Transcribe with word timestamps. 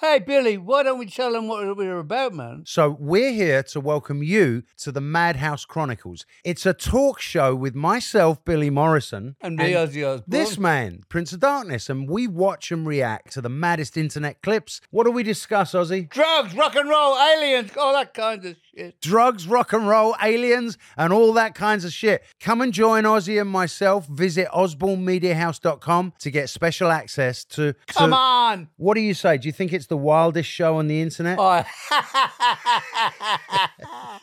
Hey, 0.00 0.18
Billy, 0.18 0.56
why 0.56 0.82
don't 0.82 0.98
we 0.98 1.04
tell 1.04 1.32
them 1.32 1.46
what 1.46 1.76
we're 1.76 1.98
about, 1.98 2.32
man? 2.32 2.62
So, 2.64 2.96
we're 2.98 3.32
here 3.32 3.62
to 3.64 3.80
welcome 3.80 4.22
you 4.22 4.62
to 4.78 4.90
the 4.90 5.02
Madhouse 5.02 5.66
Chronicles. 5.66 6.24
It's 6.42 6.64
a 6.64 6.72
talk 6.72 7.20
show 7.20 7.54
with 7.54 7.74
myself, 7.74 8.42
Billy 8.46 8.70
Morrison, 8.70 9.36
And 9.42 9.56
me, 9.56 9.72
Ozzy 9.72 10.02
Osbourne. 10.02 10.24
this 10.26 10.56
man, 10.56 11.04
Prince 11.10 11.34
of 11.34 11.40
Darkness, 11.40 11.90
and 11.90 12.08
we 12.08 12.26
watch 12.26 12.72
and 12.72 12.86
react 12.86 13.34
to 13.34 13.42
the 13.42 13.50
maddest 13.50 13.98
internet 13.98 14.40
clips. 14.40 14.80
What 14.90 15.04
do 15.04 15.10
we 15.10 15.22
discuss, 15.22 15.72
Ozzy? 15.72 16.08
Drugs, 16.08 16.54
rock 16.54 16.76
and 16.76 16.88
roll, 16.88 17.18
aliens, 17.18 17.76
all 17.76 17.92
that 17.92 18.14
kind 18.14 18.42
of 18.42 18.52
shit. 18.52 18.69
Drugs, 19.00 19.46
rock 19.46 19.72
and 19.72 19.88
roll, 19.88 20.14
aliens, 20.22 20.76
and 20.96 21.12
all 21.12 21.32
that 21.34 21.54
kinds 21.54 21.84
of 21.84 21.92
shit. 21.92 22.22
Come 22.40 22.60
and 22.60 22.72
join 22.72 23.04
Ozzy 23.04 23.40
and 23.40 23.50
myself. 23.50 24.06
Visit 24.06 24.48
osbornemediahouse.com 24.48 26.12
to 26.18 26.30
get 26.30 26.50
special 26.50 26.90
access 26.90 27.44
to. 27.44 27.72
to- 27.72 27.76
Come 27.86 28.12
on! 28.12 28.68
What 28.76 28.94
do 28.94 29.00
you 29.00 29.14
say? 29.14 29.38
Do 29.38 29.48
you 29.48 29.52
think 29.52 29.72
it's 29.72 29.86
the 29.86 29.96
wildest 29.96 30.48
show 30.48 30.76
on 30.76 30.86
the 30.88 31.00
internet? 31.00 31.38
Oh, 31.40 31.64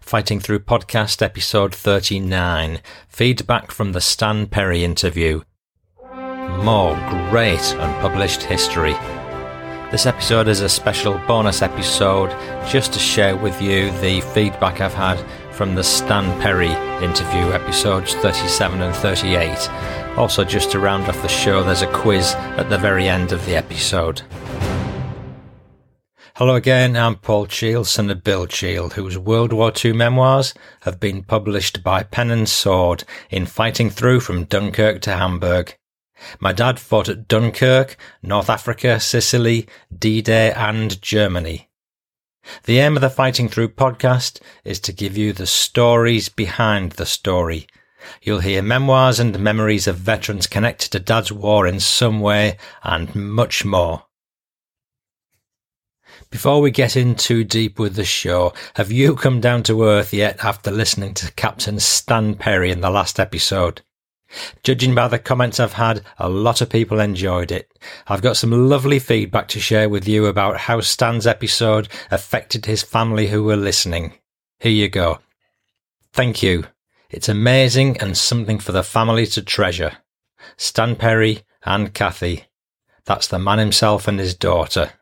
Fighting 0.00 0.40
Through 0.40 0.60
Podcast, 0.60 1.20
episode 1.22 1.74
39. 1.74 2.80
Feedback 3.08 3.70
from 3.72 3.92
the 3.92 4.00
Stan 4.00 4.46
Perry 4.46 4.84
interview. 4.84 5.42
More 6.62 6.94
great 7.30 7.72
unpublished 7.74 8.42
history. 8.42 8.94
This 9.90 10.06
episode 10.06 10.46
is 10.46 10.60
a 10.60 10.68
special 10.68 11.18
bonus 11.26 11.62
episode 11.62 12.30
just 12.68 12.92
to 12.92 13.00
share 13.00 13.36
with 13.36 13.60
you 13.60 13.90
the 14.00 14.20
feedback 14.20 14.80
I've 14.80 14.94
had 14.94 15.18
from 15.52 15.74
the 15.74 15.82
Stan 15.82 16.40
Perry 16.40 16.70
interview, 17.04 17.52
episodes 17.52 18.14
37 18.14 18.82
and 18.82 18.94
38. 18.94 19.68
Also, 20.16 20.44
just 20.44 20.70
to 20.70 20.78
round 20.78 21.08
off 21.08 21.20
the 21.22 21.28
show, 21.28 21.64
there's 21.64 21.82
a 21.82 21.92
quiz 21.92 22.34
at 22.36 22.70
the 22.70 22.78
very 22.78 23.08
end 23.08 23.32
of 23.32 23.44
the 23.46 23.56
episode. 23.56 24.22
Hello 26.36 26.54
again, 26.54 26.96
I'm 26.96 27.16
Paul 27.16 27.46
Cheall, 27.46 27.82
son 27.82 28.10
of 28.10 28.22
Bill 28.22 28.46
Cheall, 28.46 28.90
whose 28.90 29.18
World 29.18 29.52
War 29.52 29.72
II 29.84 29.94
memoirs 29.94 30.54
have 30.82 31.00
been 31.00 31.24
published 31.24 31.82
by 31.82 32.04
Pen 32.04 32.30
and 32.30 32.48
Sword 32.48 33.02
in 33.28 33.44
Fighting 33.44 33.90
Through 33.90 34.20
from 34.20 34.44
Dunkirk 34.44 35.00
to 35.00 35.16
Hamburg. 35.16 35.74
My 36.38 36.52
dad 36.52 36.78
fought 36.78 37.08
at 37.08 37.28
Dunkirk, 37.28 37.96
North 38.22 38.50
Africa, 38.50 39.00
Sicily, 39.00 39.66
D-Day 39.96 40.52
and 40.52 41.00
Germany. 41.00 41.68
The 42.64 42.78
aim 42.78 42.96
of 42.96 43.00
the 43.00 43.10
Fighting 43.10 43.48
Through 43.48 43.70
podcast 43.70 44.40
is 44.64 44.80
to 44.80 44.92
give 44.92 45.16
you 45.16 45.32
the 45.32 45.46
stories 45.46 46.28
behind 46.28 46.92
the 46.92 47.06
story. 47.06 47.66
You'll 48.22 48.40
hear 48.40 48.62
memoirs 48.62 49.20
and 49.20 49.38
memories 49.38 49.86
of 49.86 49.96
veterans 49.96 50.46
connected 50.46 50.90
to 50.92 51.00
Dad's 51.00 51.30
war 51.30 51.66
in 51.66 51.80
some 51.80 52.20
way 52.20 52.56
and 52.82 53.14
much 53.14 53.64
more. 53.64 54.04
Before 56.30 56.60
we 56.60 56.70
get 56.70 56.96
in 56.96 57.14
too 57.14 57.44
deep 57.44 57.78
with 57.78 57.96
the 57.96 58.04
show, 58.04 58.52
have 58.74 58.90
you 58.90 59.16
come 59.16 59.40
down 59.40 59.62
to 59.64 59.84
earth 59.84 60.12
yet 60.12 60.44
after 60.44 60.70
listening 60.70 61.14
to 61.14 61.32
Captain 61.32 61.78
Stan 61.80 62.34
Perry 62.34 62.70
in 62.70 62.80
the 62.80 62.90
last 62.90 63.18
episode? 63.20 63.82
Judging 64.62 64.94
by 64.94 65.08
the 65.08 65.18
comments 65.18 65.58
I've 65.58 65.72
had, 65.74 66.02
a 66.18 66.28
lot 66.28 66.60
of 66.60 66.70
people 66.70 67.00
enjoyed 67.00 67.50
it. 67.50 67.70
I've 68.06 68.22
got 68.22 68.36
some 68.36 68.68
lovely 68.68 68.98
feedback 68.98 69.48
to 69.48 69.60
share 69.60 69.88
with 69.88 70.06
you 70.06 70.26
about 70.26 70.56
how 70.56 70.80
Stan's 70.80 71.26
episode 71.26 71.88
affected 72.10 72.66
his 72.66 72.82
family 72.82 73.28
who 73.28 73.42
were 73.42 73.56
listening. 73.56 74.14
Here 74.60 74.72
you 74.72 74.88
go. 74.88 75.18
Thank 76.12 76.42
you. 76.42 76.66
It's 77.10 77.28
amazing 77.28 77.96
and 77.98 78.16
something 78.16 78.58
for 78.58 78.72
the 78.72 78.84
family 78.84 79.26
to 79.26 79.42
treasure. 79.42 79.98
Stan 80.56 80.96
Perry 80.96 81.40
and 81.64 81.92
Kathy. 81.92 82.44
That's 83.04 83.26
the 83.26 83.38
man 83.38 83.58
himself 83.58 84.06
and 84.06 84.20
his 84.20 84.34
daughter. 84.34 84.92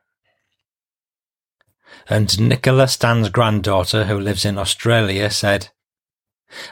And 2.09 2.41
Nicola 2.41 2.89
Stan's 2.89 3.29
granddaughter, 3.29 4.05
who 4.05 4.19
lives 4.19 4.47
in 4.47 4.57
Australia, 4.57 5.31
said, 5.31 5.69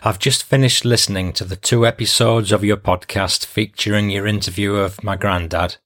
I've 0.03 0.19
just 0.19 0.45
finished 0.45 0.85
listening 0.85 1.33
to 1.35 1.45
the 1.45 1.57
two 1.57 1.87
episodes 1.87 2.53
of 2.53 2.65
your 2.65 2.77
podcast 2.77 3.45
featuring 3.45 4.11
your 4.11 4.27
interview 4.27 4.75
of 4.75 5.03
my 5.05 5.17
granddad. 5.17 5.77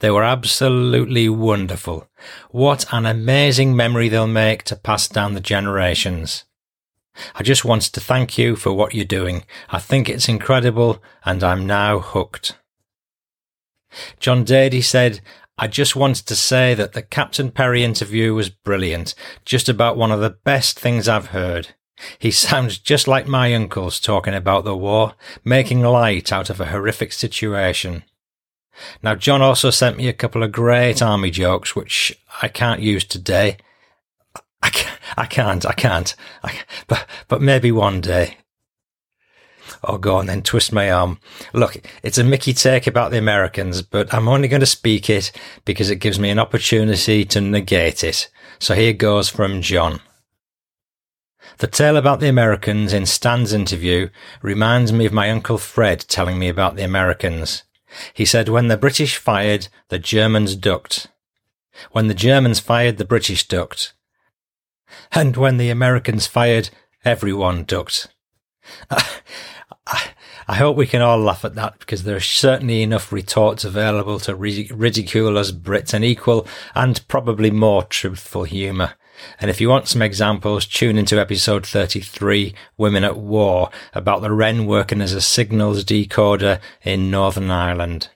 They 0.00 0.10
were 0.10 0.24
absolutely 0.24 1.28
wonderful. 1.28 2.08
What 2.50 2.84
an 2.92 3.06
amazing 3.06 3.74
memory 3.74 4.08
they'll 4.08 4.26
make 4.26 4.64
to 4.64 4.76
pass 4.76 5.08
down 5.08 5.34
the 5.34 5.40
generations. 5.40 6.44
I 7.34 7.42
just 7.42 7.64
wanted 7.64 7.92
to 7.94 8.00
thank 8.00 8.38
you 8.38 8.56
for 8.56 8.72
what 8.72 8.94
you're 8.94 9.04
doing. 9.04 9.44
I 9.70 9.78
think 9.78 10.08
it's 10.08 10.28
incredible 10.28 11.02
and 11.24 11.42
I'm 11.42 11.66
now 11.66 11.98
hooked. 11.98 12.56
John 14.20 14.44
Dady 14.44 14.82
said, 14.82 15.20
I 15.58 15.66
just 15.66 15.96
wanted 15.96 16.26
to 16.26 16.36
say 16.36 16.74
that 16.74 16.92
the 16.92 17.02
Captain 17.02 17.50
Perry 17.50 17.84
interview 17.84 18.32
was 18.34 18.48
brilliant, 18.48 19.14
just 19.44 19.68
about 19.68 19.96
one 19.96 20.12
of 20.12 20.20
the 20.20 20.30
best 20.30 20.78
things 20.78 21.08
I've 21.08 21.28
heard. 21.28 21.74
He 22.18 22.30
sounds 22.30 22.78
just 22.78 23.08
like 23.08 23.26
my 23.26 23.54
uncles 23.54 24.00
talking 24.00 24.34
about 24.34 24.64
the 24.64 24.76
war, 24.76 25.14
making 25.44 25.82
light 25.82 26.32
out 26.32 26.50
of 26.50 26.60
a 26.60 26.66
horrific 26.66 27.12
situation. 27.12 28.04
Now, 29.02 29.14
John 29.14 29.42
also 29.42 29.70
sent 29.70 29.96
me 29.96 30.08
a 30.08 30.12
couple 30.12 30.42
of 30.42 30.52
great 30.52 31.02
army 31.02 31.30
jokes, 31.30 31.76
which 31.76 32.18
I 32.42 32.48
can't 32.48 32.80
use 32.80 33.04
today. 33.04 33.58
I 34.62 34.70
can't, 34.70 35.00
I 35.16 35.26
can't, 35.26 35.66
I 35.66 35.72
can't, 35.72 36.14
I, 36.42 36.60
but, 36.86 37.06
but 37.28 37.42
maybe 37.42 37.72
one 37.72 38.00
day. 38.00 38.36
Oh, 39.82 39.98
go 39.98 40.16
on 40.16 40.26
then, 40.26 40.42
twist 40.42 40.72
my 40.72 40.90
arm. 40.90 41.18
Look, 41.54 41.76
it's 42.02 42.18
a 42.18 42.24
Mickey 42.24 42.52
take 42.52 42.86
about 42.86 43.10
the 43.10 43.18
Americans, 43.18 43.82
but 43.82 44.12
I'm 44.12 44.28
only 44.28 44.48
going 44.48 44.60
to 44.60 44.66
speak 44.66 45.08
it 45.08 45.32
because 45.64 45.90
it 45.90 45.96
gives 45.96 46.18
me 46.18 46.28
an 46.30 46.38
opportunity 46.38 47.24
to 47.26 47.40
negate 47.40 48.04
it. 48.04 48.28
So 48.58 48.74
here 48.74 48.92
goes 48.92 49.28
from 49.28 49.62
John. 49.62 50.00
The 51.58 51.66
tale 51.66 51.96
about 51.96 52.20
the 52.20 52.28
Americans 52.28 52.92
in 52.92 53.06
Stan's 53.06 53.52
interview 53.52 54.08
reminds 54.42 54.92
me 54.92 55.06
of 55.06 55.12
my 55.12 55.30
Uncle 55.30 55.58
Fred 55.58 56.00
telling 56.08 56.38
me 56.38 56.48
about 56.48 56.76
the 56.76 56.84
Americans. 56.84 57.64
He 58.14 58.24
said 58.24 58.48
when 58.48 58.68
the 58.68 58.76
British 58.76 59.16
fired, 59.16 59.68
the 59.88 59.98
Germans 59.98 60.56
ducked. 60.56 61.08
When 61.92 62.08
the 62.08 62.14
Germans 62.14 62.60
fired, 62.60 62.98
the 62.98 63.04
British 63.04 63.46
ducked. 63.48 63.94
And 65.12 65.36
when 65.36 65.56
the 65.56 65.70
Americans 65.70 66.26
fired, 66.26 66.70
everyone 67.04 67.64
ducked. 67.64 68.08
I 70.50 70.56
hope 70.56 70.76
we 70.76 70.86
can 70.86 71.02
all 71.02 71.18
laugh 71.18 71.44
at 71.44 71.54
that 71.54 71.78
because 71.78 72.02
there 72.02 72.16
are 72.16 72.20
certainly 72.20 72.82
enough 72.82 73.12
retorts 73.12 73.64
available 73.64 74.18
to 74.20 74.34
ridicule 74.34 75.38
us 75.38 75.52
Brits 75.52 75.94
and 75.94 76.04
equal 76.04 76.46
and 76.74 77.06
probably 77.08 77.50
more 77.50 77.84
truthful 77.84 78.44
humour. 78.44 78.94
And 79.40 79.50
if 79.50 79.60
you 79.60 79.68
want 79.68 79.88
some 79.88 80.02
examples, 80.02 80.66
tune 80.66 80.98
into 80.98 81.20
episode 81.20 81.66
33, 81.66 82.54
Women 82.76 83.04
at 83.04 83.16
War, 83.16 83.70
about 83.94 84.22
the 84.22 84.32
Wren 84.32 84.66
working 84.66 85.00
as 85.00 85.12
a 85.12 85.20
signals 85.20 85.84
decoder 85.84 86.60
in 86.82 87.10
Northern 87.10 87.50
Ireland. 87.50 88.08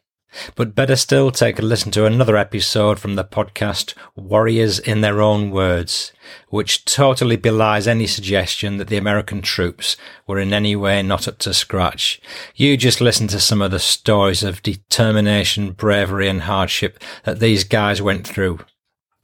But 0.54 0.74
better 0.74 0.96
still, 0.96 1.30
take 1.30 1.58
a 1.58 1.62
listen 1.62 1.90
to 1.92 2.06
another 2.06 2.36
episode 2.36 2.98
from 2.98 3.14
the 3.14 3.24
podcast 3.24 3.94
Warriors 4.16 4.78
in 4.78 5.00
Their 5.00 5.20
Own 5.20 5.50
Words, 5.50 6.12
which 6.48 6.84
totally 6.84 7.36
belies 7.36 7.86
any 7.86 8.06
suggestion 8.06 8.78
that 8.78 8.88
the 8.88 8.96
American 8.96 9.42
troops 9.42 9.96
were 10.26 10.40
in 10.40 10.52
any 10.52 10.74
way 10.74 11.02
not 11.02 11.28
up 11.28 11.38
to 11.38 11.54
scratch. 11.54 12.20
You 12.54 12.76
just 12.76 13.00
listen 13.00 13.28
to 13.28 13.40
some 13.40 13.62
of 13.62 13.70
the 13.70 13.78
stories 13.78 14.42
of 14.42 14.62
determination, 14.62 15.72
bravery 15.72 16.28
and 16.28 16.42
hardship 16.42 16.98
that 17.24 17.40
these 17.40 17.64
guys 17.64 18.02
went 18.02 18.26
through. 18.26 18.60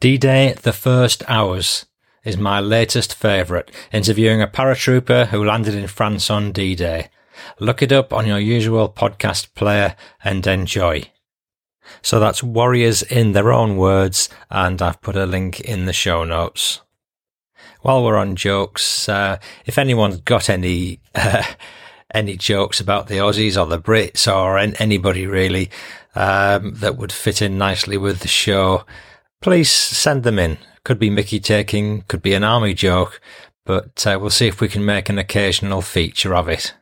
D-Day, 0.01 0.55
the 0.63 0.73
first 0.73 1.23
hours, 1.29 1.85
is 2.25 2.39
my 2.39 2.59
latest 2.59 3.15
favourite, 3.15 3.71
interviewing 3.93 4.41
a 4.41 4.47
paratrooper 4.47 5.27
who 5.27 5.45
landed 5.45 5.75
in 5.75 5.89
France 5.89 6.31
on 6.31 6.53
D-Day. 6.53 7.11
Look 7.59 7.83
it 7.83 7.93
up 7.93 8.11
on 8.11 8.27
your 8.27 8.39
usual 8.39 8.89
podcast 8.89 9.55
player 9.55 9.97
and 10.25 10.47
enjoy. 10.47 11.03
So 12.01 12.19
that's 12.19 12.43
Warriors 12.43 13.03
in 13.03 13.33
their 13.33 13.53
own 13.53 13.77
words, 13.77 14.31
and 14.49 14.81
I've 14.81 15.03
put 15.03 15.17
a 15.17 15.27
link 15.27 15.61
in 15.61 15.85
the 15.85 15.93
show 15.93 16.25
notes. 16.25 16.81
While 17.83 18.03
we're 18.03 18.17
on 18.17 18.37
jokes, 18.37 19.07
uh, 19.07 19.39
if 19.67 19.77
anyone's 19.77 20.23
got 20.23 20.49
any 20.49 21.01
uh, 21.15 21.43
any 22.15 22.39
jokes 22.39 22.81
about 22.81 23.09
the 23.09 23.19
Aussies 23.19 23.61
or 23.61 23.67
the 23.67 23.79
Brits 23.79 24.27
or 24.35 24.57
anybody 24.57 25.27
really 25.27 25.71
um, 26.15 26.73
that 26.77 26.97
would 26.97 27.13
fit 27.13 27.43
in 27.43 27.59
nicely 27.59 27.99
with 27.99 28.21
the 28.21 28.29
show, 28.29 28.87
please 29.41 29.71
send 29.71 30.23
them 30.23 30.39
in. 30.39 30.59
Could 30.85 30.99
be 30.99 31.11
Mickey 31.11 31.41
taking, 31.41 32.03
could 32.03 32.23
be 32.23 32.35
an 32.35 32.45
army 32.45 32.75
joke, 32.75 33.21
but 33.65 34.07
uh, 34.07 34.19
we'll 34.21 34.31
see 34.31 34.47
if 34.47 34.61
we 34.61 34.69
can 34.69 34.85
make 34.85 35.09
an 35.09 35.19
occasional 35.19 35.83
feature 35.83 36.35
of 36.35 36.49
it. 36.49 36.75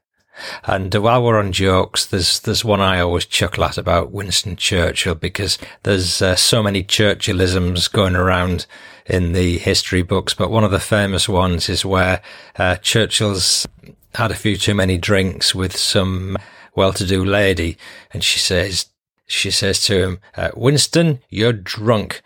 And 0.64 0.94
while 0.94 1.25
we're 1.25 1.38
on 1.38 1.52
jokes, 1.52 2.06
there's 2.06 2.38
there's 2.40 2.64
one 2.64 2.81
I 2.81 3.00
always 3.00 3.26
chuckle 3.26 3.64
at 3.64 3.76
about 3.76 4.12
Winston 4.12 4.55
Churchill 4.56 5.16
because 5.16 5.58
there's 5.82 6.22
uh, 6.22 6.37
so 6.37 6.62
many 6.62 6.84
Churchillisms 6.84 7.90
going 7.90 8.14
around 8.14 8.66
in 9.06 9.32
the 9.32 9.58
history 9.58 10.02
books. 10.02 10.34
But 10.34 10.50
one 10.50 10.64
of 10.64 10.70
the 10.70 10.78
famous 10.78 11.28
ones 11.28 11.69
is 11.69 11.84
where 11.84 12.22
uh, 12.56 12.76
Churchill's 12.76 13.66
had 14.14 14.31
a 14.31 14.37
few 14.37 14.56
too 14.56 14.75
many 14.75 14.96
drinks 14.96 15.55
with 15.55 15.76
some 15.76 16.37
well-to-do 16.75 17.25
lady, 17.25 17.76
and 18.12 18.22
she 18.22 18.38
says, 18.38 18.87
She 19.26 19.50
says 19.50 19.81
to 19.82 20.02
him, 20.02 20.20
uh, 20.37 20.50
Winston, 20.55 21.20
you're 21.28 21.52
drunk. 21.52 22.22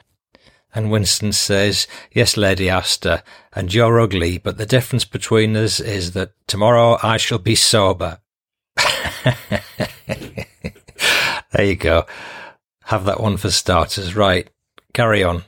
And 0.74 0.90
Winston 0.90 1.32
says, 1.32 1.86
Yes, 2.12 2.36
Lady 2.36 2.68
Astor, 2.68 3.22
and 3.52 3.72
you're 3.72 4.00
ugly, 4.00 4.38
but 4.38 4.56
the 4.56 4.66
difference 4.66 5.04
between 5.04 5.56
us 5.56 5.80
is 5.80 6.12
that 6.12 6.32
tomorrow 6.46 6.98
I 7.02 7.18
shall 7.18 7.38
be 7.38 7.54
sober. 7.54 8.20
there 11.52 11.64
you 11.64 11.76
go. 11.76 12.06
Have 12.84 13.04
that 13.04 13.20
one 13.20 13.36
for 13.36 13.50
starters. 13.50 14.16
Right. 14.16 14.48
Carry 14.94 15.22
on. 15.22 15.44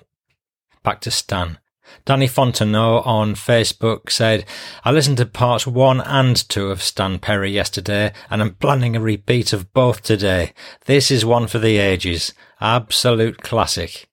Back 0.83 1.01
to 1.03 1.11
Stan. 1.11 1.59
Danny 2.05 2.27
Fontenot 2.27 3.07
on 3.07 3.35
Facebook 3.35 4.11
said, 4.11 4.45
I 4.85 4.91
listened 4.91 5.17
to 5.19 5.27
parts 5.27 5.67
one 5.67 6.01
and 6.03 6.37
two 6.49 6.71
of 6.71 6.83
Stan 6.83 7.19
Perry 7.19 7.51
yesterday, 7.51 8.13
and 8.29 8.43
I'm 8.43 8.55
planning 8.55 8.95
a 8.95 9.01
repeat 9.01 9.53
of 9.53 9.73
both 9.73 10.03
today. 10.03 10.53
This 10.85 11.11
is 11.11 11.25
one 11.25 11.47
for 11.47 11.59
the 11.59 11.79
ages. 11.79 12.35
Absolute 12.61 13.39
classic. 13.39 14.09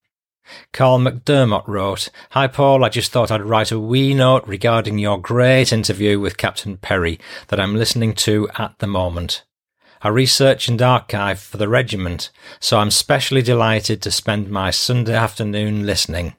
Carl 0.74 1.00
McDermott 1.00 1.68
wrote, 1.68 2.10
Hi 2.32 2.48
Paul, 2.48 2.84
I 2.84 2.90
just 2.90 3.12
thought 3.12 3.32
I'd 3.32 3.42
write 3.42 3.72
a 3.72 3.80
wee 3.80 4.14
note 4.14 4.48
regarding 4.48 5.00
your 5.00 5.20
great 5.20 5.72
interview 5.74 6.20
with 6.20 6.38
Captain 6.38 6.78
Perry 6.78 7.20
that 7.48 7.60
I'm 7.60 7.76
listening 7.76 8.14
to 8.16 8.50
at 8.58 8.78
the 8.80 8.88
moment. 8.88 9.44
I 10.02 10.10
research 10.10 10.68
and 10.68 10.82
archive 10.82 11.40
for 11.40 11.58
the 11.58 11.70
regiment, 11.70 12.32
so 12.60 12.80
I'm 12.80 12.90
specially 12.90 13.42
delighted 13.42 14.02
to 14.02 14.12
spend 14.12 14.50
my 14.50 14.72
Sunday 14.72 15.14
afternoon 15.14 15.86
listening. 15.86 16.34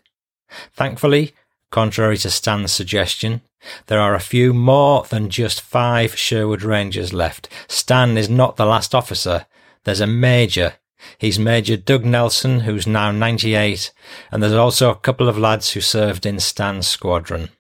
Thankfully, 0.73 1.33
contrary 1.71 2.17
to 2.19 2.31
Stan's 2.31 2.73
suggestion, 2.73 3.43
there 3.87 4.01
are 4.01 4.15
a 4.15 4.21
few 4.21 4.53
more 4.53 5.05
than 5.05 5.31
just 5.31 5.61
five 5.61 6.19
Sherwood 6.19 6.63
Rangers 6.63 7.13
left. 7.13 7.49
Stan 7.69 8.19
is 8.19 8.29
not 8.29 8.57
the 8.57 8.67
last 8.67 8.95
officer. 8.95 9.47
There's 9.85 10.01
a 10.01 10.07
major. 10.07 10.75
He's 11.19 11.39
Major 11.39 11.77
Doug 11.77 12.05
Nelson, 12.05 12.61
who's 12.61 12.87
now 12.87 13.11
98, 13.11 13.93
and 14.31 14.43
there's 14.43 14.53
also 14.53 14.91
a 14.91 14.97
couple 14.97 15.29
of 15.29 15.39
lads 15.39 15.73
who 15.73 15.81
served 15.81 16.27
in 16.27 16.41
Stan's 16.41 16.87
squadron. 16.87 17.51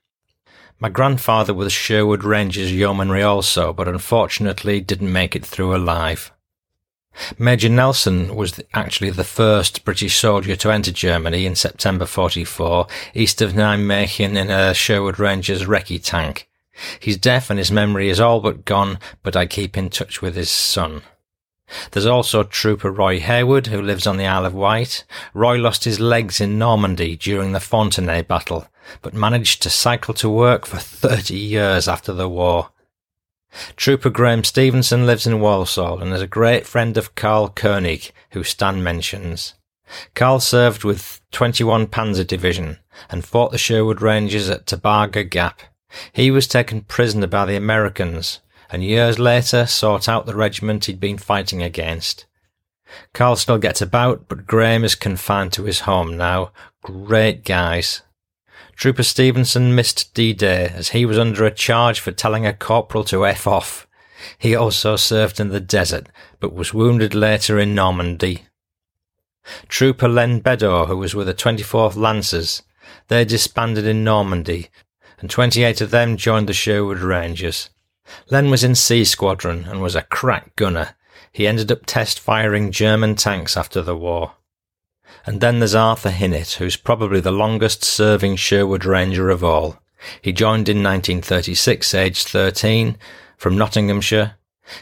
My 0.78 0.88
grandfather 0.88 1.54
was 1.54 1.72
Sherwood 1.72 2.24
Rangers 2.24 2.72
Yeomanry 2.72 3.22
also, 3.22 3.72
but 3.72 3.86
unfortunately 3.86 4.80
didn't 4.80 5.12
make 5.12 5.36
it 5.36 5.46
through 5.46 5.76
alive. 5.76 6.32
Major 7.38 7.68
Nelson 7.68 8.34
was 8.34 8.60
actually 8.74 9.10
the 9.10 9.22
first 9.22 9.84
British 9.84 10.18
soldier 10.18 10.56
to 10.56 10.70
enter 10.70 10.90
Germany 10.90 11.46
in 11.46 11.54
September 11.54 12.06
44, 12.06 12.86
east 13.14 13.42
of 13.42 13.52
Nijmegen 13.52 14.36
in 14.36 14.50
a 14.50 14.74
Sherwood 14.74 15.18
Rangers 15.18 15.64
recce 15.64 16.02
tank. 16.02 16.48
He's 16.98 17.18
deaf 17.18 17.50
and 17.50 17.58
his 17.58 17.70
memory 17.70 18.08
is 18.08 18.18
all 18.18 18.40
but 18.40 18.64
gone, 18.64 18.98
but 19.22 19.36
I 19.36 19.46
keep 19.46 19.76
in 19.76 19.90
touch 19.90 20.22
with 20.22 20.34
his 20.34 20.50
son. 20.50 21.02
There's 21.90 22.06
also 22.06 22.42
Trooper 22.42 22.90
Roy 22.90 23.20
Hayward, 23.20 23.68
who 23.68 23.80
lives 23.80 24.06
on 24.06 24.16
the 24.16 24.26
Isle 24.26 24.46
of 24.46 24.54
Wight. 24.54 25.04
Roy 25.34 25.56
lost 25.56 25.84
his 25.84 26.00
legs 26.00 26.40
in 26.40 26.58
Normandy 26.58 27.16
during 27.16 27.52
the 27.52 27.60
Fontenay 27.60 28.26
battle, 28.26 28.68
but 29.00 29.14
managed 29.14 29.62
to 29.62 29.70
cycle 29.70 30.14
to 30.14 30.28
work 30.28 30.66
for 30.66 30.78
30 30.78 31.34
years 31.34 31.88
after 31.88 32.12
the 32.12 32.28
war. 32.28 32.70
Trooper 33.76 34.10
Graham 34.10 34.44
Stevenson 34.44 35.06
lives 35.06 35.26
in 35.26 35.40
Walsall 35.40 36.00
and 36.00 36.12
is 36.12 36.22
a 36.22 36.26
great 36.26 36.66
friend 36.66 36.96
of 36.96 37.14
Karl 37.14 37.48
Koenig, 37.48 38.12
who 38.30 38.42
Stan 38.42 38.82
mentions. 38.82 39.54
Karl 40.14 40.40
served 40.40 40.84
with 40.84 41.20
21 41.32 41.86
Panzer 41.88 42.26
Division 42.26 42.78
and 43.10 43.24
fought 43.24 43.52
the 43.52 43.58
Sherwood 43.58 44.00
Rangers 44.00 44.48
at 44.48 44.66
Tebaga 44.66 45.28
Gap. 45.28 45.60
He 46.12 46.30
was 46.30 46.46
taken 46.46 46.82
prisoner 46.82 47.26
by 47.26 47.44
the 47.44 47.56
Americans 47.56 48.40
and 48.72 48.82
years 48.82 49.18
later 49.18 49.66
sought 49.66 50.08
out 50.08 50.26
the 50.26 50.34
regiment 50.34 50.86
he'd 50.86 50.98
been 50.98 51.18
fighting 51.18 51.62
against. 51.62 52.24
Karl 53.12 53.36
still 53.36 53.58
gets 53.58 53.80
about, 53.80 54.28
but 54.28 54.46
Graham 54.46 54.82
is 54.82 54.94
confined 54.94 55.52
to 55.52 55.64
his 55.64 55.80
home 55.80 56.16
now. 56.16 56.52
Great 56.82 57.44
guys. 57.44 58.02
Trooper 58.74 59.02
Stevenson 59.02 59.74
missed 59.74 60.14
D-Day 60.14 60.72
as 60.74 60.88
he 60.88 61.04
was 61.04 61.18
under 61.18 61.44
a 61.44 61.50
charge 61.50 62.00
for 62.00 62.10
telling 62.10 62.46
a 62.46 62.52
corporal 62.52 63.04
to 63.04 63.26
F 63.26 63.46
off. 63.46 63.86
He 64.38 64.54
also 64.54 64.96
served 64.96 65.38
in 65.38 65.50
the 65.50 65.60
desert, 65.60 66.08
but 66.40 66.54
was 66.54 66.74
wounded 66.74 67.14
later 67.14 67.58
in 67.58 67.74
Normandy. 67.74 68.46
Trooper 69.68 70.08
Len 70.08 70.40
Beddoe, 70.40 70.86
who 70.86 70.96
was 70.96 71.14
with 71.14 71.26
the 71.26 71.34
24th 71.34 71.96
Lancers, 71.96 72.62
they 73.08 73.24
disbanded 73.24 73.86
in 73.86 74.04
Normandy, 74.04 74.68
and 75.18 75.28
28 75.28 75.80
of 75.80 75.90
them 75.90 76.16
joined 76.16 76.48
the 76.48 76.52
Sherwood 76.52 76.98
Rangers. 76.98 77.70
Len 78.30 78.50
was 78.50 78.64
in 78.64 78.74
C 78.74 79.04
Squadron 79.04 79.64
and 79.64 79.82
was 79.82 79.94
a 79.94 80.02
crack 80.02 80.56
gunner. 80.56 80.94
He 81.32 81.46
ended 81.46 81.72
up 81.72 81.86
test 81.86 82.20
firing 82.20 82.70
German 82.72 83.14
tanks 83.14 83.56
after 83.56 83.80
the 83.82 83.96
war. 83.96 84.32
And 85.24 85.40
then 85.40 85.58
there's 85.58 85.74
Arthur 85.74 86.10
Hinnett, 86.10 86.54
who's 86.54 86.76
probably 86.76 87.20
the 87.20 87.32
longest 87.32 87.84
serving 87.84 88.36
Sherwood 88.36 88.84
Ranger 88.84 89.30
of 89.30 89.44
all. 89.44 89.78
He 90.20 90.32
joined 90.32 90.68
in 90.68 90.82
1936, 90.82 91.94
aged 91.94 92.28
13, 92.28 92.98
from 93.36 93.56
Nottinghamshire. 93.56 94.34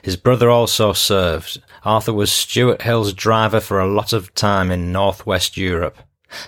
His 0.02 0.16
brother 0.16 0.48
also 0.48 0.92
served. 0.92 1.62
Arthur 1.84 2.12
was 2.12 2.32
Stuart 2.32 2.82
Hill's 2.82 3.12
driver 3.12 3.60
for 3.60 3.80
a 3.80 3.92
lot 3.92 4.12
of 4.12 4.34
time 4.34 4.70
in 4.70 4.92
northwest 4.92 5.56
Europe. 5.56 5.98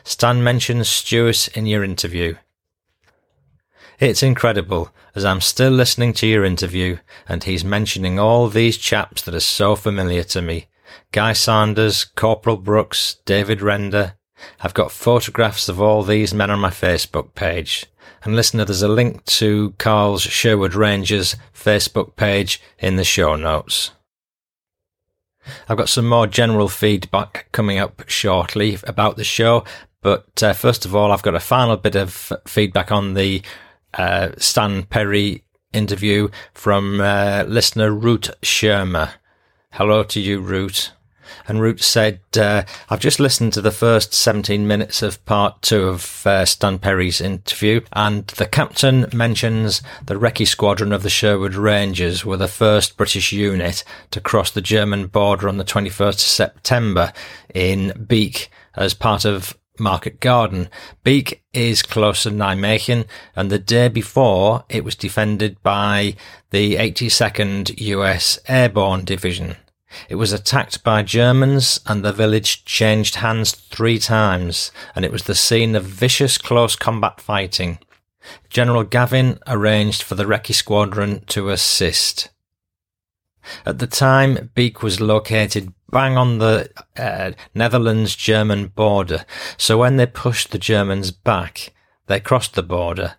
Stan 0.05 0.43
mentions 0.43 0.89
Stuart 0.89 1.49
in 1.57 1.67
your 1.67 1.83
interview. 1.83 2.37
It's 4.03 4.25
incredible, 4.25 4.91
as 5.15 5.25
I'm 5.25 5.41
still 5.41 5.71
listening 5.71 6.13
to 6.15 6.27
your 6.27 6.45
interview, 6.45 6.97
and 7.29 7.45
he's 7.45 7.65
mentioning 7.65 8.19
all 8.19 8.49
these 8.49 8.77
chaps 8.77 9.23
that 9.23 9.35
are 9.37 9.39
so 9.39 9.77
familiar 9.77 10.25
to 10.25 10.43
me. 10.43 10.67
Guy 11.13 11.35
Sanders, 11.35 12.05
Corporal 12.05 12.57
Brooks, 12.57 13.19
David 13.27 13.63
Render. 13.63 14.15
I've 14.61 14.75
got 14.75 14.91
photographs 14.91 15.69
of 15.69 15.81
all 15.81 16.03
these 16.03 16.35
men 16.35 16.51
on 16.51 16.59
my 16.59 16.71
Facebook 16.71 17.37
page. 17.37 17.87
And 18.25 18.35
listener, 18.35 18.65
there's 18.65 18.83
a 18.83 18.89
link 18.89 19.25
to 19.27 19.73
Carl's 19.79 20.23
Sherwood 20.23 20.75
Rangers 20.75 21.37
Facebook 21.55 22.17
page 22.17 22.61
in 22.81 22.97
the 22.97 23.05
show 23.05 23.37
notes. 23.37 23.93
I've 25.69 25.79
got 25.79 25.89
some 25.89 26.09
more 26.09 26.27
general 26.27 26.67
feedback 26.67 27.47
coming 27.53 27.79
up 27.79 28.03
shortly 28.09 28.79
about 28.83 29.17
the 29.17 29.23
show, 29.23 29.63
but 30.01 30.43
uh, 30.43 30.55
first 30.55 30.85
of 30.85 30.93
all, 30.93 31.13
I've 31.13 31.23
got 31.23 31.37
a 31.37 31.41
final 31.41 31.77
bit 31.77 31.95
of 31.95 32.33
feedback 32.49 32.91
on 32.91 33.15
the 33.15 33.43
uh, 33.95 34.31
Stan 34.39 34.85
Perry 34.85 35.45
interview 35.73 36.29
from 36.55 37.01
uh, 37.01 37.45
listener 37.47 37.91
Ruud 37.91 38.35
Shermer. 38.43 39.13
Hello 39.73 40.03
to 40.05 40.21
you, 40.21 40.41
Ruud. 40.41 40.91
And 41.49 41.59
Ruud 41.59 41.81
said, 41.81 42.21
uh, 42.37 42.65
I've 42.91 43.01
just 43.01 43.19
listened 43.19 43.53
to 43.55 43.61
the 43.61 43.71
first 43.71 44.13
17 44.13 44.67
minutes 44.67 45.03
of 45.03 45.25
part 45.25 45.63
two 45.63 45.85
of 45.85 46.27
uh, 46.27 46.45
Stan 46.45 46.79
Perry's 46.79 47.21
interview, 47.21 47.81
and 47.93 48.27
the 48.29 48.47
captain 48.47 49.07
mentions 49.13 49.83
the 50.05 50.15
recce 50.15 50.47
squadron 50.47 50.93
of 50.93 51.03
the 51.03 51.11
Sherwood 51.11 51.55
Rangers 51.55 52.25
were 52.25 52.37
the 52.37 52.49
first 52.49 52.97
British 52.97 53.33
unit 53.33 53.83
to 54.11 54.21
cross 54.21 54.51
the 54.51 54.61
German 54.61 55.07
border 55.07 55.49
on 55.49 55.57
the 55.57 55.65
21st 55.65 56.15
of 56.15 56.21
September 56.21 57.13
in 57.55 58.05
Beek 58.07 58.51
as 58.75 58.95
part 58.95 59.25
of 59.25 59.57
Market 59.79 60.21
Garden. 60.21 60.69
Beek 61.03 61.43
is 61.53 61.83
close 61.83 62.25
to 62.25 62.31
Nijmegen, 62.31 63.07
and 63.35 63.51
the 63.51 63.59
day 63.59 63.89
before 63.89 64.65
it 64.69 64.85
was 64.85 64.95
defended 64.95 65.63
by 65.63 66.17
the 66.51 66.77
82nd 66.77 67.79
US 67.81 68.39
Airborne 68.49 69.05
Division. 69.05 69.57
It 70.09 70.17
was 70.17 70.33
attacked 70.33 70.83
by 70.83 71.03
Germans 71.03 71.81
and 71.87 72.05
the 72.05 72.13
village 72.13 72.65
changed 72.65 73.17
hands 73.17 73.53
three 73.53 73.99
times, 73.99 74.73
and 74.95 75.05
it 75.05 75.13
was 75.13 75.25
the 75.25 75.35
scene 75.35 75.75
of 75.75 75.85
vicious 75.85 76.39
close 76.39 76.77
combat 76.77 77.21
fighting. 77.21 77.79
General 78.49 78.85
Gavin 78.85 79.39
arranged 79.47 80.03
for 80.03 80.15
the 80.15 80.25
Recce 80.25 80.55
Squadron 80.55 81.25
to 81.27 81.51
assist. 81.51 82.29
At 83.67 83.79
the 83.79 83.87
time, 83.87 84.51
Beek 84.55 84.83
was 84.83 85.01
located 85.01 85.73
bang 85.93 86.17
on 86.17 86.39
the 86.39 86.71
uh, 86.97 87.33
Netherlands 87.55 88.17
German 88.17 88.69
border, 88.69 89.25
so 89.57 89.79
when 89.79 89.97
they 89.99 90.07
pushed 90.07 90.51
the 90.51 90.59
Germans 90.59 91.11
back, 91.11 91.73
they 92.07 92.19
crossed 92.19 92.55
the 92.55 92.63
border. 92.63 93.17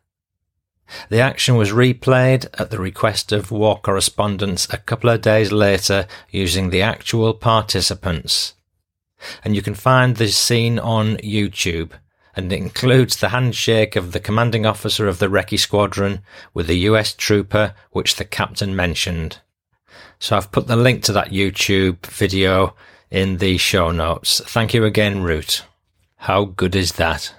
The 1.09 1.21
action 1.21 1.55
was 1.55 1.71
replayed 1.71 2.47
at 2.59 2.69
the 2.69 2.79
request 2.79 3.31
of 3.31 3.51
war 3.51 3.79
correspondents 3.79 4.67
a 4.71 4.77
couple 4.77 5.09
of 5.09 5.21
days 5.21 5.51
later 5.51 6.07
using 6.29 6.69
the 6.69 6.81
actual 6.81 7.33
participants. 7.33 8.53
And 9.43 9.55
you 9.55 9.61
can 9.61 9.75
find 9.75 10.15
this 10.15 10.37
scene 10.37 10.77
on 10.77 11.17
YouTube, 11.17 11.91
and 12.35 12.51
it 12.51 12.57
includes 12.57 13.17
the 13.17 13.29
handshake 13.29 13.95
of 13.95 14.11
the 14.11 14.19
commanding 14.19 14.65
officer 14.65 15.07
of 15.07 15.19
the 15.19 15.29
Recce 15.29 15.59
Squadron 15.59 16.21
with 16.53 16.67
the 16.67 16.79
US 16.89 17.13
trooper 17.13 17.75
which 17.91 18.15
the 18.15 18.25
captain 18.25 18.75
mentioned. 18.75 19.39
So 20.23 20.37
I've 20.37 20.53
put 20.53 20.67
the 20.67 20.77
link 20.77 21.03
to 21.03 21.11
that 21.11 21.31
YouTube 21.31 22.05
video 22.05 22.75
in 23.11 23.39
the 23.39 23.57
show 23.57 23.91
notes. 23.91 24.39
Thank 24.45 24.73
you 24.73 24.85
again, 24.85 25.17
Ruud. 25.17 25.63
How 26.15 26.45
good 26.45 26.77
is 26.77 26.93
that? 26.93 27.35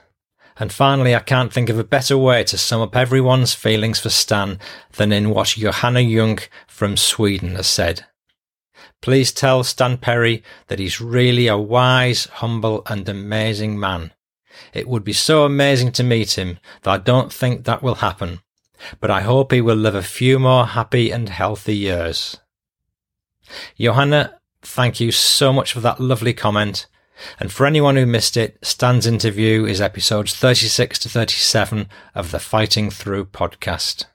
And 0.58 0.70
finally, 0.70 1.14
I 1.14 1.20
can't 1.20 1.50
think 1.50 1.70
of 1.70 1.78
a 1.78 1.82
better 1.82 2.18
way 2.18 2.44
to 2.44 2.58
sum 2.58 2.82
up 2.82 2.94
everyone's 2.94 3.54
feelings 3.54 4.00
for 4.00 4.10
Stan 4.10 4.58
than 4.96 5.12
in 5.12 5.30
what 5.30 5.54
Johanna 5.56 6.00
Jung 6.00 6.40
from 6.66 6.98
Sweden 6.98 7.54
has 7.54 7.68
said. 7.68 8.04
Please 9.00 9.32
tell 9.32 9.64
Stan 9.64 9.96
Perry 9.96 10.42
that 10.66 10.78
he's 10.78 11.00
really 11.00 11.46
a 11.46 11.56
wise, 11.56 12.26
humble, 12.26 12.82
and 12.84 13.08
amazing 13.08 13.80
man. 13.80 14.12
It 14.74 14.86
would 14.88 15.04
be 15.04 15.14
so 15.14 15.46
amazing 15.46 15.92
to 15.92 16.02
meet 16.02 16.36
him 16.36 16.58
that 16.82 16.90
I 16.90 16.98
don't 16.98 17.32
think 17.32 17.64
that 17.64 17.82
will 17.82 17.94
happen, 17.94 18.40
but 19.00 19.10
I 19.10 19.22
hope 19.22 19.52
he 19.52 19.62
will 19.62 19.74
live 19.74 19.94
a 19.94 20.02
few 20.02 20.38
more 20.38 20.66
happy 20.66 21.10
and 21.10 21.30
healthy 21.30 21.76
years. 21.76 22.36
Johanna, 23.78 24.38
thank 24.62 25.00
you 25.00 25.10
so 25.12 25.52
much 25.52 25.72
for 25.72 25.80
that 25.80 26.00
lovely 26.00 26.32
comment. 26.32 26.86
And 27.38 27.52
for 27.52 27.66
anyone 27.66 27.96
who 27.96 28.06
missed 28.06 28.36
it, 28.36 28.58
Stan's 28.62 29.06
interview 29.06 29.64
is 29.64 29.80
episodes 29.80 30.34
36 30.34 30.98
to 31.00 31.08
37 31.08 31.88
of 32.14 32.30
the 32.30 32.40
Fighting 32.40 32.90
Through 32.90 33.26
podcast. 33.26 34.06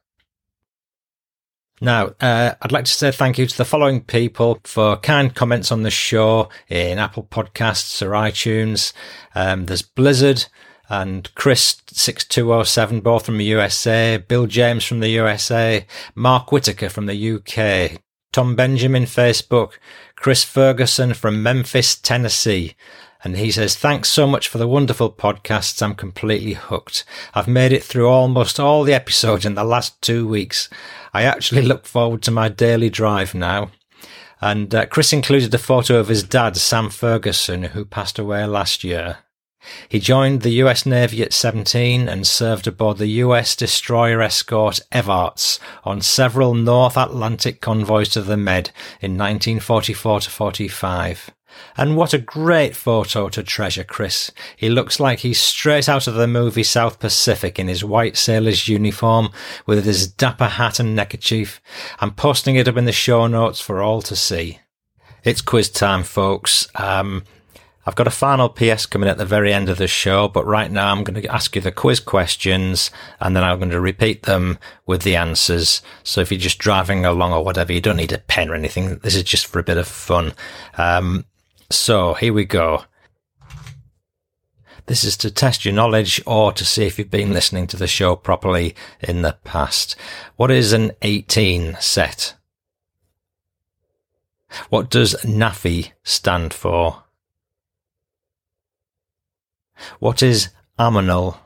Now, 1.81 2.13
uh, 2.19 2.55
I'd 2.61 2.73
like 2.73 2.85
to 2.85 2.91
say 2.91 3.11
thank 3.11 3.37
you 3.37 3.45
to 3.45 3.57
the 3.57 3.63
following 3.63 4.01
people 4.01 4.59
for 4.65 4.97
kind 4.97 5.33
comments 5.33 5.71
on 5.71 5.83
the 5.83 5.91
show 5.91 6.49
in 6.67 6.99
Apple 6.99 7.23
Podcasts 7.23 8.01
or 8.01 8.09
iTunes. 8.11 8.91
Um, 9.33 9.65
there's 9.65 9.81
Blizzard 9.81 10.47
and 10.89 11.33
Chris6207, 11.35 13.01
both 13.01 13.25
from 13.25 13.37
the 13.37 13.45
USA, 13.45 14.17
Bill 14.17 14.45
James 14.45 14.83
from 14.83 14.99
the 14.99 15.09
USA, 15.09 15.85
Mark 16.15 16.51
Whitaker 16.51 16.89
from 16.89 17.05
the 17.05 17.33
UK, 17.33 18.01
Tom 18.31 18.55
Benjamin 18.55 19.03
Facebook, 19.03 19.73
Chris 20.15 20.43
Ferguson 20.43 21.13
from 21.13 21.41
Memphis, 21.41 21.95
Tennessee. 21.95 22.75
And 23.23 23.35
he 23.35 23.51
says, 23.51 23.75
thanks 23.75 24.09
so 24.09 24.25
much 24.25 24.47
for 24.47 24.59
the 24.59 24.67
wonderful 24.67 25.11
podcasts. 25.11 25.81
I'm 25.81 25.95
completely 25.95 26.53
hooked. 26.53 27.03
I've 27.33 27.47
made 27.47 27.73
it 27.73 27.83
through 27.83 28.07
almost 28.07 28.59
all 28.59 28.83
the 28.83 28.93
episodes 28.93 29.45
in 29.45 29.55
the 29.55 29.63
last 29.63 30.01
two 30.01 30.27
weeks. 30.27 30.69
I 31.13 31.23
actually 31.23 31.63
look 31.63 31.85
forward 31.85 32.21
to 32.23 32.31
my 32.31 32.47
daily 32.47 32.89
drive 32.89 33.35
now. 33.35 33.71
And 34.41 34.73
uh, 34.73 34.85
Chris 34.85 35.11
included 35.11 35.53
a 35.53 35.57
photo 35.57 35.97
of 35.97 36.07
his 36.07 36.23
dad, 36.23 36.55
Sam 36.55 36.89
Ferguson, 36.89 37.63
who 37.63 37.83
passed 37.83 38.17
away 38.17 38.45
last 38.45 38.85
year. 38.85 39.17
He 39.87 39.99
joined 39.99 40.41
the 40.41 40.61
US 40.63 40.85
Navy 40.85 41.21
at 41.21 41.33
17 41.33 42.07
and 42.07 42.25
served 42.25 42.67
aboard 42.67 42.97
the 42.97 43.07
US 43.23 43.55
destroyer 43.55 44.21
escort 44.21 44.79
Evarts 44.91 45.59
on 45.83 46.01
several 46.01 46.53
North 46.53 46.97
Atlantic 46.97 47.61
convoys 47.61 48.09
to 48.09 48.21
the 48.21 48.37
Med 48.37 48.71
in 49.01 49.17
1944 49.17 50.21
to 50.21 50.29
45. 50.29 51.31
And 51.75 51.97
what 51.97 52.13
a 52.13 52.19
great 52.19 52.75
photo 52.75 53.29
to 53.29 53.43
treasure, 53.43 53.83
Chris. 53.83 54.31
He 54.55 54.69
looks 54.69 54.99
like 54.99 55.19
he's 55.19 55.39
straight 55.39 55.89
out 55.89 56.07
of 56.07 56.13
the 56.13 56.27
movie 56.27 56.63
South 56.63 56.99
Pacific 56.99 57.57
in 57.57 57.67
his 57.67 57.83
white 57.83 58.17
sailor's 58.17 58.67
uniform 58.67 59.29
with 59.65 59.85
his 59.85 60.07
dapper 60.07 60.45
hat 60.47 60.79
and 60.79 60.95
neckerchief. 60.95 61.61
I'm 61.99 62.11
posting 62.11 62.55
it 62.55 62.67
up 62.67 62.77
in 62.77 62.85
the 62.85 62.91
show 62.91 63.27
notes 63.27 63.59
for 63.59 63.81
all 63.81 64.01
to 64.03 64.15
see. 64.15 64.59
It's 65.23 65.41
quiz 65.41 65.69
time, 65.69 66.03
folks. 66.03 66.67
Um, 66.75 67.23
I've 67.85 67.95
got 67.95 68.07
a 68.07 68.11
final 68.11 68.49
PS 68.49 68.85
coming 68.85 69.09
at 69.09 69.17
the 69.17 69.25
very 69.25 69.53
end 69.53 69.69
of 69.69 69.77
the 69.77 69.87
show, 69.87 70.27
but 70.27 70.45
right 70.45 70.69
now 70.69 70.91
I'm 70.91 71.03
going 71.03 71.21
to 71.21 71.33
ask 71.33 71.55
you 71.55 71.61
the 71.61 71.71
quiz 71.71 71.99
questions 71.99 72.91
and 73.19 73.35
then 73.35 73.43
I'm 73.43 73.57
going 73.57 73.71
to 73.71 73.79
repeat 73.79 74.23
them 74.23 74.59
with 74.85 75.03
the 75.03 75.15
answers. 75.15 75.81
So 76.03 76.21
if 76.21 76.31
you're 76.31 76.39
just 76.39 76.59
driving 76.59 77.05
along 77.05 77.33
or 77.33 77.43
whatever, 77.43 77.71
you 77.71 77.81
don't 77.81 77.97
need 77.97 78.11
a 78.11 78.17
pen 78.17 78.49
or 78.49 78.55
anything. 78.55 78.97
This 78.99 79.15
is 79.15 79.23
just 79.23 79.47
for 79.47 79.59
a 79.59 79.63
bit 79.63 79.77
of 79.77 79.87
fun. 79.87 80.33
Um, 80.77 81.25
so 81.69 82.15
here 82.15 82.33
we 82.33 82.45
go. 82.45 82.83
This 84.87 85.03
is 85.03 85.15
to 85.17 85.31
test 85.31 85.65
your 85.65 85.73
knowledge 85.73 86.21
or 86.25 86.51
to 86.51 86.65
see 86.65 86.85
if 86.85 86.97
you've 86.97 87.11
been 87.11 87.31
listening 87.31 87.67
to 87.67 87.77
the 87.77 87.87
show 87.87 88.15
properly 88.15 88.75
in 88.99 89.21
the 89.21 89.37
past. 89.43 89.95
What 90.35 90.51
is 90.51 90.73
an 90.73 90.91
18 91.01 91.77
set? 91.79 92.33
What 94.69 94.89
does 94.89 95.13
NAAFI 95.23 95.91
stand 96.03 96.53
for? 96.53 97.03
What 99.99 100.21
is 100.21 100.49
ammonal? 100.77 101.37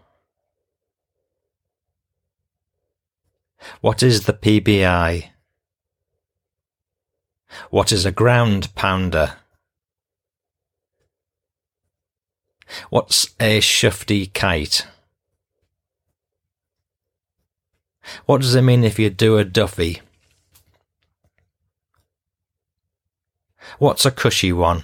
What 3.82 4.04
is 4.04 4.26
the 4.26 4.34
PBI? 4.34 5.30
What 7.70 7.92
is 7.92 8.06
a 8.06 8.12
ground 8.12 8.74
pounder? 8.76 9.38
What's 12.90 13.28
a 13.40 13.60
shufti 13.60 14.34
kite? 14.34 14.88
What 18.26 18.42
does 18.42 18.56
it 18.56 18.62
mean 18.62 18.84
if 18.84 19.00
you 19.00 19.10
do 19.10 19.38
a 19.38 19.46
duffy? 19.46 20.02
What's 23.80 24.06
a 24.06 24.12
cushy 24.12 24.52
one? 24.52 24.84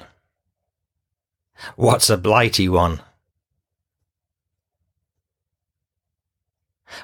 What's 1.75 2.09
a 2.09 2.17
blighty 2.17 2.69
one? 2.69 3.01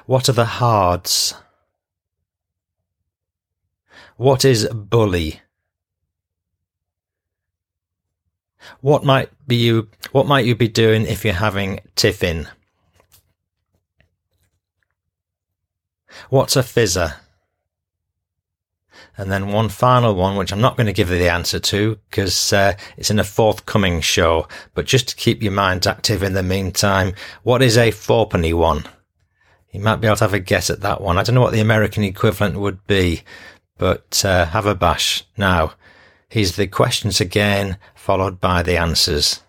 What 0.06 0.28
are 0.28 0.32
the 0.32 0.44
hards? 0.44 1.34
What 4.16 4.44
is 4.44 4.66
bully? 4.72 5.40
What 8.80 9.04
might 9.04 9.30
be 9.46 9.56
you 9.56 9.88
what 10.12 10.26
might 10.26 10.46
you 10.46 10.54
be 10.54 10.68
doing 10.68 11.06
if 11.06 11.24
you're 11.24 11.34
having 11.34 11.80
tiffin? 11.94 12.48
What's 16.30 16.56
a 16.56 16.60
fizzer? 16.60 17.16
And 19.18 19.30
then 19.30 19.48
one 19.48 19.68
final 19.68 20.14
one, 20.14 20.36
which 20.36 20.52
I'm 20.52 20.60
not 20.60 20.76
going 20.76 20.86
to 20.86 20.92
give 20.92 21.10
you 21.10 21.18
the 21.18 21.28
answer 21.28 21.58
to 21.58 21.98
because 22.10 22.52
uh, 22.52 22.76
it's 22.96 23.10
in 23.10 23.18
a 23.18 23.24
forthcoming 23.24 24.00
show, 24.00 24.46
but 24.74 24.86
just 24.86 25.08
to 25.08 25.16
keep 25.16 25.42
your 25.42 25.52
mind 25.52 25.86
active 25.86 26.22
in 26.22 26.34
the 26.34 26.42
meantime, 26.42 27.14
what 27.42 27.62
is 27.62 27.78
a 27.78 27.90
fourpenny 27.90 28.52
one? 28.52 28.84
You 29.76 29.82
might 29.82 29.96
be 29.96 30.06
able 30.06 30.16
to 30.16 30.24
have 30.24 30.32
a 30.32 30.38
guess 30.38 30.70
at 30.70 30.80
that 30.80 31.02
one. 31.02 31.18
I 31.18 31.22
don't 31.22 31.34
know 31.34 31.42
what 31.42 31.52
the 31.52 31.60
American 31.60 32.02
equivalent 32.02 32.58
would 32.58 32.86
be, 32.86 33.24
but 33.76 34.24
uh, 34.24 34.46
have 34.46 34.64
a 34.64 34.74
bash. 34.74 35.22
Now, 35.36 35.74
here's 36.30 36.56
the 36.56 36.66
questions 36.66 37.20
again, 37.20 37.76
followed 37.94 38.40
by 38.40 38.62
the 38.62 38.78
answers. 38.78 39.42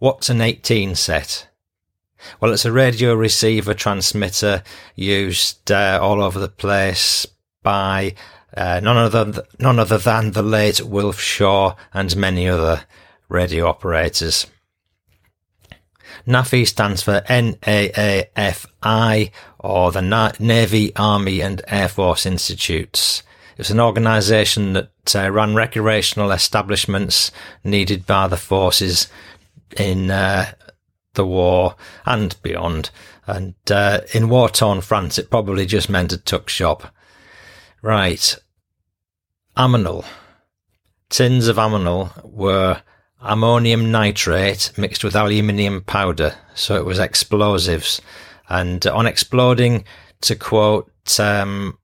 What's 0.00 0.28
an 0.28 0.40
18 0.40 0.96
set? 0.96 1.46
Well, 2.40 2.52
it's 2.52 2.64
a 2.64 2.72
radio 2.72 3.14
receiver 3.14 3.74
transmitter 3.74 4.64
used 4.96 5.70
uh, 5.70 6.00
all 6.02 6.20
over 6.20 6.40
the 6.40 6.48
place 6.48 7.28
by 7.62 8.16
uh, 8.56 8.80
none 8.82 8.96
other 8.96 9.44
none 9.60 9.78
other 9.78 9.98
than 9.98 10.32
the 10.32 10.42
late 10.42 10.80
Wilf 10.80 11.20
Shaw 11.20 11.76
and 11.94 12.16
many 12.16 12.48
other 12.48 12.86
radio 13.28 13.68
operators. 13.68 14.48
NAAFI 16.26 16.66
stands 16.66 17.02
for 17.02 17.20
NAAFI 17.28 17.60
or 19.58 19.92
the 19.92 20.02
Na- 20.02 20.32
Navy, 20.38 20.94
Army 20.96 21.40
and 21.40 21.62
Air 21.68 21.88
Force 21.88 22.26
Institutes. 22.26 23.22
It's 23.56 23.70
an 23.70 23.80
organisation 23.80 24.72
that 24.72 25.14
uh, 25.14 25.30
ran 25.30 25.54
recreational 25.54 26.32
establishments 26.32 27.30
needed 27.62 28.06
by 28.06 28.26
the 28.26 28.38
forces 28.38 29.08
in 29.76 30.10
uh, 30.10 30.52
the 31.14 31.26
war 31.26 31.76
and 32.06 32.34
beyond. 32.42 32.90
And 33.26 33.54
uh, 33.70 34.00
in 34.14 34.28
war-torn 34.28 34.80
France, 34.80 35.18
it 35.18 35.30
probably 35.30 35.66
just 35.66 35.90
meant 35.90 36.12
a 36.12 36.16
tuck 36.16 36.48
shop. 36.48 36.94
Right. 37.82 38.36
Ammonal. 39.56 40.04
Tins 41.10 41.48
of 41.48 41.58
ammonal 41.58 42.12
were 42.24 42.82
ammonium 43.22 43.90
nitrate 43.90 44.72
mixed 44.76 45.04
with 45.04 45.16
aluminium 45.16 45.82
powder. 45.82 46.34
So 46.54 46.76
it 46.76 46.84
was 46.84 46.98
explosives. 46.98 48.00
And 48.48 48.84
on 48.86 49.06
exploding, 49.06 49.84
to 50.22 50.36
quote 50.36 50.90
um, 51.20 51.78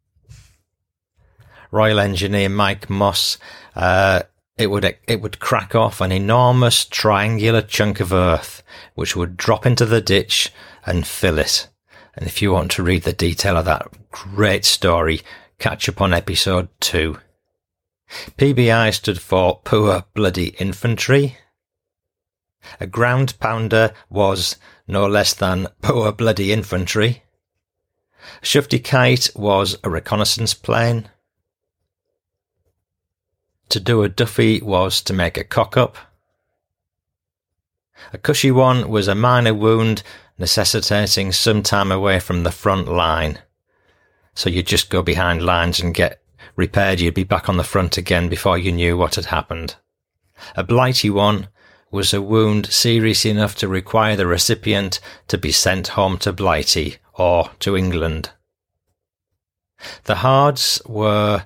Royal 1.71 2.01
Engineer 2.01 2.49
Mike 2.49 2.91
Moss, 2.91 3.39
uh, 3.75 4.23
it 4.57 4.69
would 4.69 4.97
it 5.07 5.21
would 5.21 5.39
crack 5.39 5.75
off 5.75 6.01
an 6.01 6.13
enormous 6.13 6.85
triangular 6.85 7.63
chunk 7.63 8.01
of 8.01 8.13
earth, 8.13 8.63
which 8.95 9.15
would 9.15 9.37
drop 9.37 9.67
into 9.67 9.85
the 9.85 10.01
ditch 10.01 10.53
and 10.85 11.07
fill 11.07 11.39
it. 11.39 11.69
And 12.15 12.27
if 12.27 12.41
you 12.41 12.53
want 12.53 12.71
to 12.73 12.83
read 12.83 13.03
the 13.03 13.13
detail 13.13 13.57
of 13.59 13.67
that 13.67 13.89
great 14.11 14.65
story, 14.65 15.21
catch 15.59 15.89
up 15.89 16.01
on 16.01 16.15
episode 16.15 16.69
two. 16.81 17.19
PBI 18.09 18.95
stood 18.95 19.21
for 19.21 19.61
Poor 19.65 20.05
Bloody 20.15 20.49
Infantry. 20.59 21.39
A 22.81 22.87
ground 22.87 23.35
pounder 23.41 23.93
was 24.09 24.57
no 24.87 25.07
less 25.07 25.35
than 25.35 25.69
Poor 25.83 26.13
Bloody 26.13 26.53
Infantry. 26.53 27.23
Shufti 28.43 28.83
Kite 28.83 29.31
was 29.35 29.77
a 29.83 29.91
reconnaissance 29.91 30.55
plane. 30.55 31.09
To 33.71 33.81
do 33.81 34.03
a 34.03 34.09
Duffy 34.09 34.61
was 34.63 35.01
to 35.03 35.13
make 35.13 35.37
a 35.37 35.45
cock 35.45 35.77
up. 35.77 35.97
A 38.13 38.19
cushy 38.19 38.51
one 38.51 38.89
was 38.89 39.09
a 39.09 39.15
minor 39.15 39.55
wound 39.55 40.03
necessitating 40.39 41.33
some 41.33 41.63
time 41.63 41.91
away 41.91 42.21
from 42.21 42.43
the 42.43 42.53
front 42.53 42.89
line. 42.89 43.39
So 44.35 44.51
you 44.51 44.63
just 44.63 44.91
go 44.91 45.03
behind 45.03 45.43
lines 45.43 45.81
and 45.81 45.95
get 45.95 46.21
repaired, 46.55 47.01
you'd 47.01 47.15
be 47.15 47.25
back 47.25 47.49
on 47.49 47.57
the 47.57 47.65
front 47.65 47.97
again 47.97 48.29
before 48.29 48.59
you 48.59 48.73
knew 48.73 48.97
what 48.97 49.17
had 49.17 49.27
happened. 49.27 49.77
A 50.55 50.63
blighty 50.63 51.11
one 51.11 51.49
was 51.91 52.13
a 52.13 52.21
wound 52.21 52.67
serious 52.67 53.25
enough 53.25 53.55
to 53.57 53.69
require 53.69 54.17
the 54.17 54.27
recipient 54.27 55.01
to 55.29 55.39
be 55.39 55.53
sent 55.53 55.89
home 55.89 56.19
to 56.19 56.33
Blighty 56.33 56.97
or 57.15 57.51
to 57.61 57.77
England. 57.77 58.31
The 60.05 60.17
Hards 60.17 60.81
were, 60.87 61.45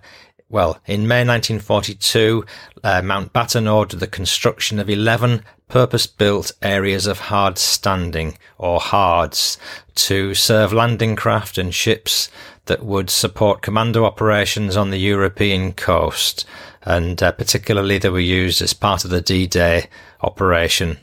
well, 0.49 0.81
in 0.87 1.07
May 1.07 1.25
1942, 1.25 2.45
uh, 2.83 3.01
Mountbatten 3.03 3.73
ordered 3.73 4.01
the 4.01 4.07
construction 4.07 4.79
of 4.79 4.89
11 4.89 5.45
purpose-built 5.69 6.53
areas 6.63 7.07
of 7.07 7.21
hard 7.21 7.57
standing, 7.57 8.37
or 8.59 8.81
hards, 8.81 9.57
to 9.95 10.35
serve 10.35 10.73
landing 10.73 11.15
craft 11.17 11.59
and 11.59 11.75
ships 11.75 12.29
that 12.67 12.85
would 12.85 13.11
support 13.11 13.63
commando 13.63 14.05
operations 14.05 14.77
on 14.77 14.91
the 14.91 14.99
European 14.99 15.73
coast, 15.73 16.45
and 16.83 17.23
uh, 17.23 17.33
particularly 17.33 17.99
they 17.99 18.11
were 18.11 18.21
used 18.21 18.63
as 18.63 18.73
part 18.73 19.05
of 19.05 19.11
the 19.11 19.21
D-Day 19.21 19.89
operation, 20.21 20.99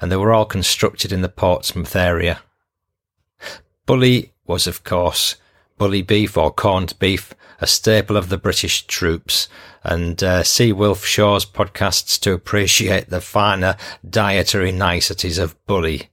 and 0.00 0.10
they 0.10 0.16
were 0.16 0.32
all 0.32 0.46
constructed 0.46 1.12
in 1.12 1.22
the 1.22 1.28
Portsmouth 1.28 1.94
area. 1.94 2.40
Bully 3.86 4.32
was, 4.46 4.66
of 4.66 4.84
course, 4.84 5.36
bully 5.78 6.02
beef 6.02 6.36
or 6.36 6.52
corned 6.52 6.98
beef, 6.98 7.34
a 7.60 7.66
staple 7.66 8.16
of 8.16 8.28
the 8.28 8.38
British 8.38 8.86
troops, 8.86 9.48
and 9.82 10.22
uh, 10.22 10.42
see 10.42 10.72
Wilf 10.72 11.04
Shaw's 11.04 11.44
podcasts 11.44 12.18
to 12.20 12.32
appreciate 12.32 13.10
the 13.10 13.20
finer 13.20 13.76
dietary 14.08 14.72
niceties 14.72 15.38
of 15.38 15.54
bully. 15.66 16.10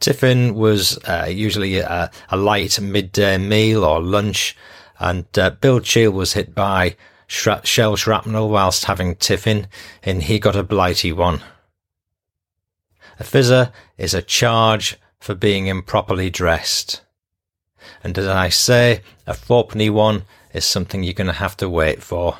Tiffin 0.00 0.54
was 0.54 0.98
uh, 1.04 1.26
usually 1.28 1.78
a, 1.78 2.10
a, 2.30 2.36
light 2.36 2.80
midday 2.80 3.38
meal 3.38 3.84
or 3.84 4.00
lunch, 4.00 4.56
and 4.98 5.26
uh, 5.38 5.50
Bill 5.50 5.80
Cheall 5.80 6.12
was 6.12 6.32
hit 6.32 6.54
by 6.54 6.96
shra- 7.28 7.64
shell 7.64 7.96
shrapnel 7.96 8.48
whilst 8.48 8.86
having 8.86 9.16
tiffin, 9.16 9.68
and 10.02 10.22
he 10.22 10.38
got 10.38 10.56
a 10.56 10.62
blighty 10.62 11.12
one. 11.12 11.40
A 13.18 13.24
fizzer 13.24 13.72
is 13.96 14.14
a 14.14 14.22
charge 14.22 14.98
for 15.18 15.34
being 15.34 15.66
improperly 15.66 16.30
dressed. 16.30 17.02
And 18.04 18.16
as 18.18 18.28
I 18.28 18.48
say, 18.48 19.02
a 19.26 19.32
fourpenny 19.32 19.90
one 19.90 20.24
is 20.52 20.64
something 20.64 21.02
you're 21.02 21.14
going 21.14 21.26
to 21.26 21.32
have 21.32 21.56
to 21.58 21.68
wait 21.68 22.02
for. 22.02 22.38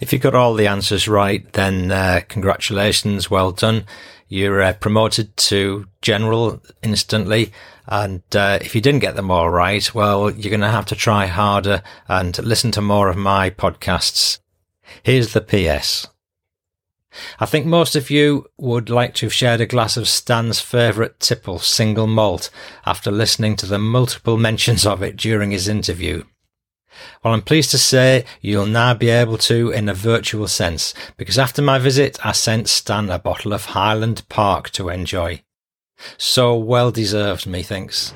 If 0.00 0.12
you 0.12 0.18
got 0.18 0.34
all 0.34 0.54
the 0.54 0.66
answers 0.66 1.08
right, 1.08 1.50
then 1.52 1.90
uh, 1.90 2.20
congratulations, 2.28 3.30
well 3.30 3.52
done. 3.52 3.84
You're 4.34 4.62
uh, 4.62 4.72
promoted 4.72 5.36
to 5.36 5.86
general 6.02 6.60
instantly. 6.82 7.52
And 7.86 8.24
uh, 8.34 8.58
if 8.60 8.74
you 8.74 8.80
didn't 8.80 8.98
get 8.98 9.14
them 9.14 9.30
all 9.30 9.48
right, 9.48 9.94
well, 9.94 10.28
you're 10.28 10.50
going 10.50 10.60
to 10.60 10.68
have 10.68 10.86
to 10.86 10.96
try 10.96 11.26
harder 11.26 11.84
and 12.08 12.36
listen 12.38 12.72
to 12.72 12.80
more 12.80 13.08
of 13.08 13.16
my 13.16 13.50
podcasts. 13.50 14.40
Here's 15.04 15.34
the 15.34 15.40
PS. 15.40 16.08
I 17.38 17.46
think 17.46 17.64
most 17.64 17.94
of 17.94 18.10
you 18.10 18.48
would 18.58 18.90
like 18.90 19.14
to 19.14 19.26
have 19.26 19.32
shared 19.32 19.60
a 19.60 19.66
glass 19.66 19.96
of 19.96 20.08
Stan's 20.08 20.58
favourite 20.58 21.20
tipple 21.20 21.60
single 21.60 22.08
malt 22.08 22.50
after 22.84 23.12
listening 23.12 23.54
to 23.58 23.66
the 23.66 23.78
multiple 23.78 24.36
mentions 24.48 24.84
of 24.84 25.00
it 25.00 25.16
during 25.16 25.52
his 25.52 25.68
interview. 25.68 26.24
Well, 27.22 27.34
I'm 27.34 27.42
pleased 27.42 27.70
to 27.72 27.78
say 27.78 28.24
you'll 28.40 28.66
now 28.66 28.94
be 28.94 29.10
able 29.10 29.38
to 29.38 29.70
in 29.70 29.88
a 29.88 29.94
virtual 29.94 30.48
sense, 30.48 30.94
because 31.16 31.38
after 31.38 31.62
my 31.62 31.78
visit, 31.78 32.18
I 32.24 32.32
sent 32.32 32.68
Stan 32.68 33.10
a 33.10 33.18
bottle 33.18 33.52
of 33.52 33.66
Highland 33.66 34.28
Park 34.28 34.70
to 34.70 34.88
enjoy. 34.88 35.42
So 36.18 36.56
well 36.56 36.90
deserved, 36.90 37.46
methinks. 37.46 38.12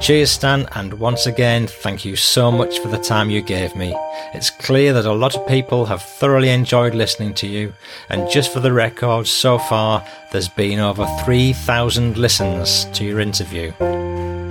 Cheers, 0.00 0.30
Stan, 0.30 0.68
and 0.76 0.94
once 0.94 1.26
again, 1.26 1.66
thank 1.66 2.04
you 2.04 2.14
so 2.14 2.52
much 2.52 2.78
for 2.78 2.86
the 2.86 2.98
time 2.98 3.30
you 3.30 3.42
gave 3.42 3.74
me. 3.74 3.92
It's 4.32 4.50
clear 4.50 4.92
that 4.92 5.04
a 5.04 5.12
lot 5.12 5.34
of 5.34 5.46
people 5.48 5.84
have 5.86 6.02
thoroughly 6.02 6.50
enjoyed 6.50 6.94
listening 6.94 7.34
to 7.34 7.48
you, 7.48 7.74
and 8.08 8.30
just 8.30 8.52
for 8.52 8.60
the 8.60 8.72
record, 8.72 9.26
so 9.26 9.58
far, 9.58 10.06
there's 10.30 10.48
been 10.48 10.78
over 10.78 11.04
3,000 11.24 12.16
listens 12.16 12.84
to 12.96 13.04
your 13.04 13.18
interview. 13.18 13.72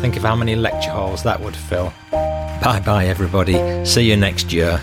Think 0.02 0.18
of 0.18 0.24
how 0.24 0.36
many 0.36 0.58
lecture 0.58 0.92
halls 0.92 1.24
that 1.24 1.40
would 1.40 1.56
fill. 1.56 1.94
Bye 2.62 2.82
bye, 2.86 3.06
everybody. 3.06 3.86
See 3.86 4.10
you 4.10 4.18
next 4.18 4.52
year. 4.52 4.82